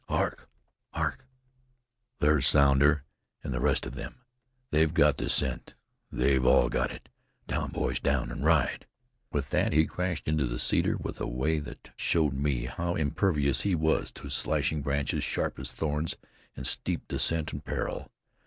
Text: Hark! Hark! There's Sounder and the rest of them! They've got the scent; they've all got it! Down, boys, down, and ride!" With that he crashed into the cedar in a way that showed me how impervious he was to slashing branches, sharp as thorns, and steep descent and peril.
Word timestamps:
Hark! 0.09 0.49
Hark! 0.93 1.27
There's 2.17 2.47
Sounder 2.47 3.03
and 3.43 3.53
the 3.53 3.59
rest 3.59 3.85
of 3.85 3.93
them! 3.93 4.25
They've 4.71 4.91
got 4.91 5.17
the 5.19 5.29
scent; 5.29 5.75
they've 6.11 6.43
all 6.43 6.69
got 6.69 6.89
it! 6.89 7.07
Down, 7.45 7.69
boys, 7.69 7.99
down, 7.99 8.31
and 8.31 8.43
ride!" 8.43 8.87
With 9.31 9.51
that 9.51 9.73
he 9.73 9.85
crashed 9.85 10.27
into 10.27 10.47
the 10.47 10.57
cedar 10.57 10.93
in 10.99 11.13
a 11.19 11.27
way 11.27 11.59
that 11.59 11.91
showed 11.97 12.33
me 12.33 12.65
how 12.65 12.95
impervious 12.95 13.61
he 13.61 13.75
was 13.75 14.09
to 14.13 14.31
slashing 14.31 14.81
branches, 14.81 15.23
sharp 15.23 15.59
as 15.59 15.71
thorns, 15.71 16.15
and 16.55 16.65
steep 16.65 17.07
descent 17.07 17.53
and 17.53 17.63
peril. 17.63 18.09